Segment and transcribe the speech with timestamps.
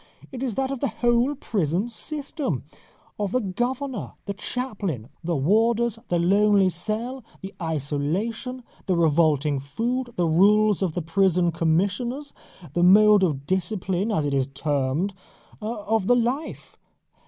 [0.31, 2.63] It is that of the whole prison system
[3.19, 10.11] of the governor, the chaplain, the warders, the lonely cell, the isolation, the revolting food,
[10.15, 12.33] the rules of the Prison Commissioners,
[12.73, 15.13] the mode of discipline as it is termed,
[15.61, 16.79] of the life.